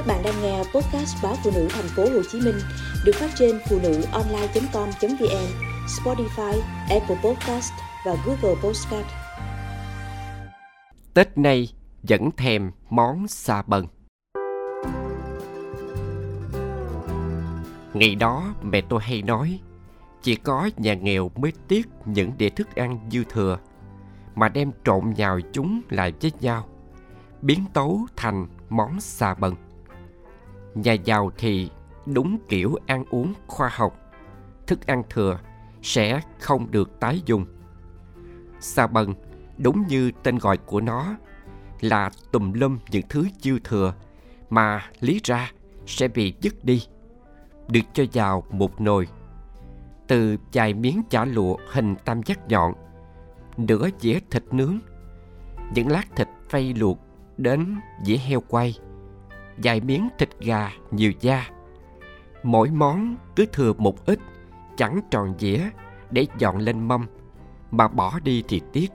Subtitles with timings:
[0.00, 2.54] Các bạn đang nghe podcast báo phụ nữ thành phố Hồ Chí Minh
[3.04, 5.46] được phát trên phụ nữ online.com.vn,
[5.86, 7.72] Spotify, Apple Podcast
[8.06, 9.06] và Google Podcast.
[11.14, 13.86] Tết nay vẫn thèm món xà bần.
[17.94, 19.60] Ngày đó mẹ tôi hay nói
[20.22, 23.58] chỉ có nhà nghèo mới tiếc những đĩa thức ăn dư thừa
[24.34, 26.68] mà đem trộn nhào chúng lại với nhau
[27.42, 29.54] biến tấu thành món xà bần
[30.74, 31.70] nhà giàu thì
[32.06, 33.96] đúng kiểu ăn uống khoa học.
[34.66, 35.38] Thức ăn thừa
[35.82, 37.46] sẽ không được tái dùng.
[38.60, 39.14] Xà bần
[39.58, 41.16] đúng như tên gọi của nó
[41.80, 43.94] là tùm lum những thứ dư thừa
[44.50, 45.50] mà lý ra
[45.86, 46.82] sẽ bị dứt đi.
[47.68, 49.08] Được cho vào một nồi.
[50.08, 52.74] Từ vài miếng chả lụa hình tam giác nhọn,
[53.56, 54.78] nửa dĩa thịt nướng,
[55.74, 56.98] những lát thịt phay luộc
[57.36, 58.78] đến dĩa heo quay
[59.62, 61.50] vài miếng thịt gà nhiều da.
[62.42, 64.18] Mỗi món cứ thừa một ít,
[64.76, 65.60] chẳng tròn dĩa
[66.10, 67.06] để dọn lên mâm,
[67.70, 68.90] mà bỏ đi thì tiếc.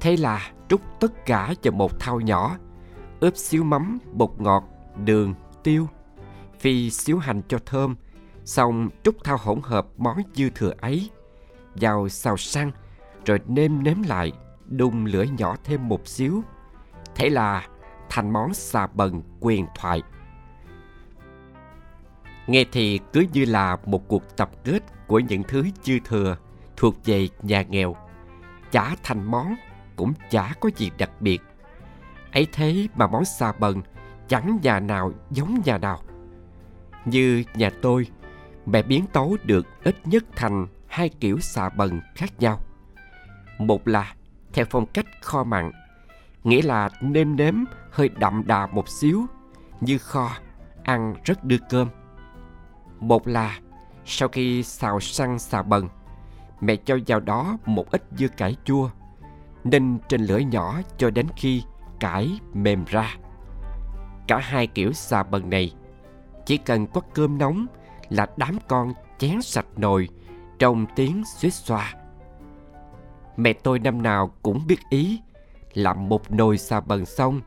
[0.00, 2.56] Thế là trút tất cả vào một thau nhỏ,
[3.20, 4.64] ướp xíu mắm, bột ngọt,
[5.04, 5.88] đường, tiêu,
[6.58, 7.96] phi xíu hành cho thơm,
[8.44, 11.10] xong trút thau hỗn hợp món dư thừa ấy
[11.74, 12.70] vào xào xăng
[13.24, 14.32] rồi nêm nếm lại,
[14.66, 16.42] đun lửa nhỏ thêm một xíu.
[17.14, 17.68] Thế là
[18.10, 20.02] thành món xà bần quyền thoại.
[22.46, 26.36] Nghe thì cứ như là một cuộc tập kết của những thứ dư thừa
[26.76, 27.96] thuộc về nhà nghèo.
[28.70, 29.54] Chả thành món
[29.96, 31.42] cũng chả có gì đặc biệt.
[32.32, 33.82] Ấy thế mà món xà bần
[34.28, 36.02] chẳng nhà nào giống nhà nào.
[37.04, 38.06] Như nhà tôi,
[38.66, 42.60] mẹ biến tấu được ít nhất thành hai kiểu xà bần khác nhau.
[43.58, 44.14] Một là
[44.52, 45.70] theo phong cách kho mặn
[46.44, 47.54] nghĩa là nêm nếm
[47.90, 49.26] hơi đậm đà một xíu,
[49.80, 50.30] như kho,
[50.82, 51.88] ăn rất đưa cơm.
[53.00, 53.58] Một là,
[54.04, 55.88] sau khi xào săn xà bần,
[56.60, 58.90] mẹ cho vào đó một ít dưa cải chua
[59.64, 61.62] ninh trên lửa nhỏ cho đến khi
[62.00, 63.16] cải mềm ra.
[64.28, 65.72] Cả hai kiểu xà bần này,
[66.46, 67.66] chỉ cần có cơm nóng
[68.08, 70.08] là đám con chén sạch nồi
[70.58, 71.94] trong tiếng suýt xoa.
[73.36, 75.20] Mẹ tôi năm nào cũng biết ý
[75.74, 77.40] làm một nồi xà bần xong,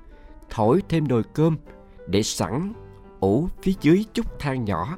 [0.49, 1.57] thổi thêm nồi cơm
[2.07, 2.73] để sẵn
[3.19, 4.97] ủ phía dưới chút than nhỏ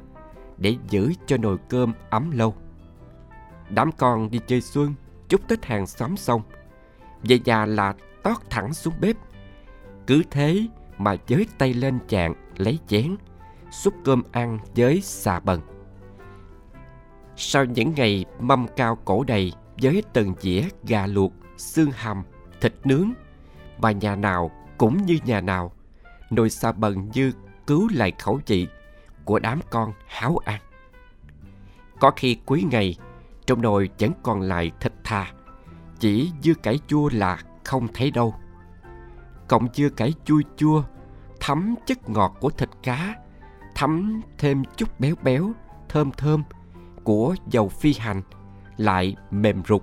[0.58, 2.54] để giữ cho nồi cơm ấm lâu.
[3.70, 4.94] Đám con đi chơi xuân
[5.28, 6.42] chúc tết hàng xóm xong,
[7.22, 9.16] về nhà là tót thẳng xuống bếp.
[10.06, 10.66] Cứ thế
[10.98, 13.16] mà giới tay lên chạng lấy chén,
[13.70, 15.60] xúc cơm ăn với xà bần.
[17.36, 22.22] Sau những ngày mâm cao cổ đầy với từng dĩa gà luộc, xương hầm
[22.60, 23.12] thịt nướng.
[23.78, 25.72] Và nhà nào cũng như nhà nào,
[26.30, 27.32] nồi xà bần như
[27.66, 28.68] cứu lại khẩu vị
[29.24, 30.60] của đám con háo ăn.
[32.00, 32.96] Có khi cuối ngày,
[33.46, 35.32] trong nồi vẫn còn lại thịt thà,
[35.98, 38.34] chỉ dưa cải chua là không thấy đâu.
[39.48, 40.82] Cộng dưa cải chua chua,
[41.40, 43.14] thấm chất ngọt của thịt cá,
[43.74, 45.52] thấm thêm chút béo béo,
[45.88, 46.42] thơm thơm
[47.04, 48.22] của dầu phi hành,
[48.76, 49.82] lại mềm rụt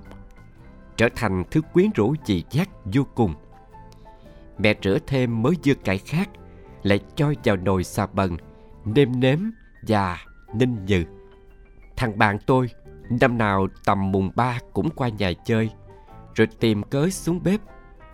[0.97, 3.33] trở thành thứ quyến rũ dị giác vô cùng.
[4.57, 6.29] Mẹ rửa thêm mớ dưa cải khác,
[6.83, 8.37] lại cho vào nồi xà bần,
[8.85, 9.39] nêm nếm
[9.87, 10.17] và
[10.53, 11.03] ninh nhừ.
[11.95, 12.69] Thằng bạn tôi,
[13.09, 15.69] năm nào tầm mùng ba cũng qua nhà chơi,
[16.35, 17.61] rồi tìm cớ xuống bếp,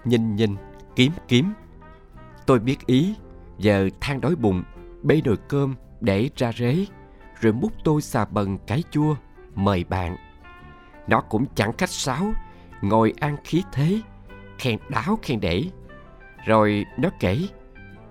[0.06, 0.56] nhìn nhìn,
[0.96, 1.54] kiếm kiếm.
[2.46, 3.16] Tôi biết ý,
[3.58, 4.64] giờ than đói bụng,
[5.04, 6.86] bê nồi cơm để ra rế,
[7.42, 9.16] rồi múc tô xà bần cải chua,
[9.56, 10.16] mời bạn.
[11.08, 12.32] Nó cũng chẳng khách sáo
[12.82, 14.02] ngồi ăn khí thế,
[14.58, 15.64] khen đáo khen để
[16.46, 17.48] rồi nó kể,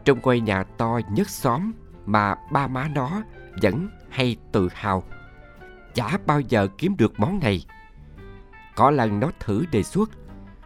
[0.04, 1.72] trong quê nhà to nhất xóm
[2.06, 3.22] mà ba má nó
[3.62, 5.02] vẫn hay tự hào,
[5.94, 7.64] chả bao giờ kiếm được món này.
[8.76, 10.10] Có lần nó thử đề xuất,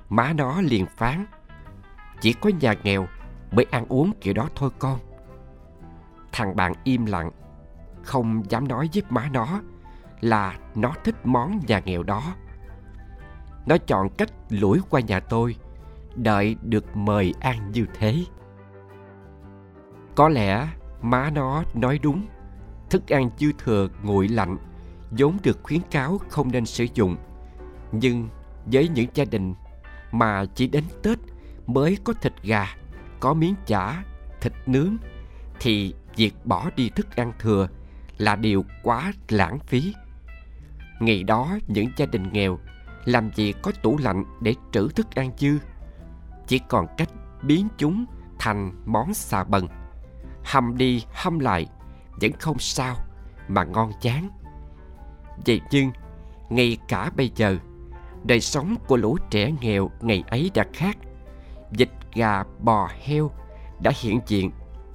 [0.08, 1.26] má nó liền phán,
[2.20, 3.06] chỉ có nhà nghèo
[3.50, 4.98] mới ăn uống kiểu đó thôi con
[6.32, 7.30] thằng bạn im lặng,
[8.02, 9.60] không dám nói với má nó
[10.20, 12.22] là nó thích món nhà nghèo đó
[13.66, 15.56] nó chọn cách lủi qua nhà tôi,
[16.16, 18.24] đợi được mời ăn như thế.
[20.14, 20.68] Có lẽ
[21.02, 22.26] má nó nói đúng.
[22.90, 24.56] Thức ăn dư thừa nguội lạnh,
[25.10, 27.16] vốn được khuyến cáo không nên sử dụng.
[27.92, 28.28] Nhưng
[28.66, 29.54] với những gia đình
[30.12, 31.18] mà chỉ đến tết
[31.66, 32.76] mới có thịt gà,
[33.20, 34.04] có miếng chả,
[34.40, 34.96] thịt nướng,
[35.60, 37.68] thì việc bỏ đi thức ăn thừa
[38.18, 39.94] là điều quá lãng phí.
[41.00, 42.58] Ngày đó, những gia đình nghèo
[43.04, 45.58] làm gì có tủ lạnh để trữ thức ăn chứ?
[46.46, 47.08] chỉ còn cách
[47.42, 48.04] biến chúng
[48.38, 49.68] thành món xà bần.
[50.44, 51.66] Hâm đi hâm lại,
[52.20, 52.96] vẫn không sao
[53.48, 54.28] mà ngon chán.
[55.46, 55.90] Vậy nhưng,
[56.50, 57.56] ngay cả bây giờ,
[58.24, 60.96] đời sống của lũ trẻ nghèo ngày ấy đã khác.
[61.70, 63.30] Vịt, gà, bò, heo
[63.80, 64.50] đã hiện diện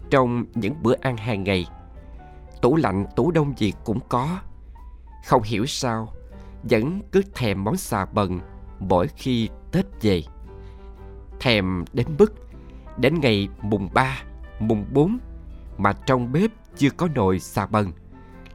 [0.10, 1.68] trong những bữa ăn hàng ngày.
[2.62, 4.40] Tủ lạnh, tủ đông gì cũng có.
[5.26, 6.14] Không hiểu sao
[6.64, 8.40] vẫn cứ thèm món xà bần
[8.80, 10.24] mỗi khi tết về
[11.40, 12.34] thèm đến mức
[12.98, 14.18] đến ngày mùng 3,
[14.60, 15.18] mùng 4
[15.78, 17.92] mà trong bếp chưa có nồi xà bần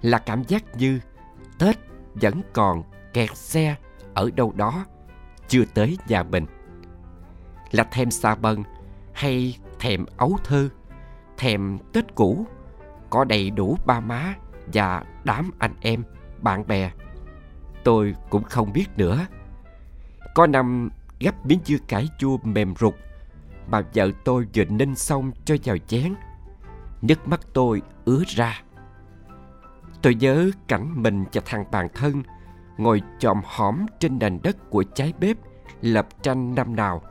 [0.02, 1.00] là cảm giác như
[1.58, 1.76] Tết
[2.14, 2.82] vẫn còn
[3.12, 3.76] kẹt xe
[4.14, 4.84] ở đâu đó
[5.48, 6.46] chưa tới nhà mình.
[7.70, 8.62] Là thèm xà bần
[9.12, 10.68] hay thèm ấu thơ,
[11.38, 12.46] thèm Tết cũ,
[13.10, 14.34] có đầy đủ ba má
[14.72, 16.02] và đám anh em,
[16.40, 16.90] bạn bè.
[17.84, 19.26] Tôi cũng không biết nữa.
[20.34, 20.90] Có năm
[21.20, 22.94] gấp miếng dưa cải chua mềm rụt
[23.66, 26.14] mà vợ tôi vừa ninh xong cho vào chén.
[27.02, 28.62] Nước mắt tôi ứa ra.
[30.02, 32.22] Tôi nhớ cảnh mình và thằng bạn thân
[32.78, 35.36] ngồi chòm hõm trên nền đất của trái bếp
[35.80, 37.02] lập tranh năm nào.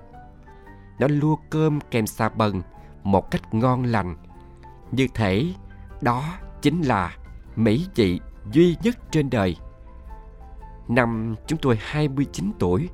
[1.00, 2.62] Nó lua cơm kèm xà bần
[3.04, 4.16] một cách ngon lành.
[4.92, 5.54] Như thể
[6.02, 6.24] đó
[6.62, 7.16] chính là
[7.56, 8.20] mỹ vị
[8.52, 9.58] duy nhất trên đời.
[10.92, 12.90] Năm chúng tôi 29 tuổi,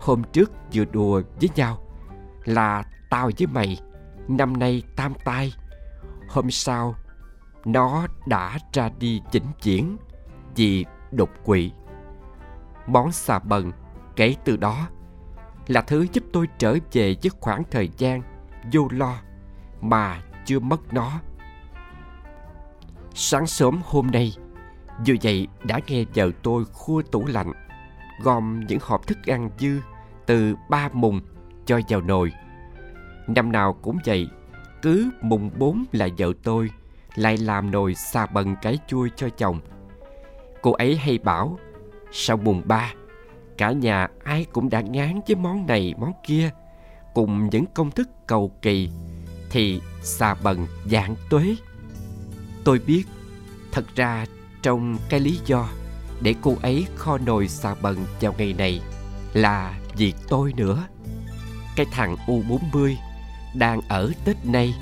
[0.00, 1.78] hôm trước vừa đùa với nhau
[2.44, 3.78] là tao với mày
[4.28, 5.52] năm nay tam tai.
[6.28, 6.94] Hôm sau
[7.64, 9.96] nó đã ra đi chỉnh chiến
[10.56, 11.72] vì đột quỵ.
[12.86, 13.72] Món xà bần
[14.16, 14.88] kể từ đó
[15.66, 18.22] là thứ giúp tôi trở về với khoảng thời gian
[18.72, 19.18] vô lo
[19.80, 21.20] mà chưa mất nó.
[23.14, 24.32] Sáng sớm hôm nay,
[25.04, 27.52] dù vậy đã nghe vợ tôi khua tủ lạnh,
[28.22, 29.80] gom những hộp thức ăn dư
[30.26, 31.20] từ ba mùng
[31.66, 32.32] cho vào nồi.
[33.26, 34.28] Năm nào cũng vậy,
[34.82, 36.70] cứ mùng bốn là vợ tôi
[37.14, 39.60] lại làm nồi xà bần cái chua cho chồng.
[40.62, 41.58] Cô ấy hay bảo,
[42.12, 42.92] sau mùng ba,
[43.58, 46.50] cả nhà ai cũng đã ngán với món này món kia,
[47.14, 48.90] cùng những công thức cầu kỳ,
[49.50, 51.56] thì xà bần dạng tuế.
[52.64, 53.04] Tôi biết,
[53.72, 54.26] thật ra
[54.62, 55.68] trong cái lý do
[56.20, 58.80] để cô ấy kho nồi xà bần vào ngày này
[59.32, 60.86] là vì tôi nữa.
[61.76, 62.94] Cái thằng U40
[63.54, 64.74] đang ở Tết nay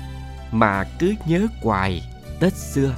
[0.51, 2.01] mà cứ nhớ hoài
[2.39, 2.95] Tết xưa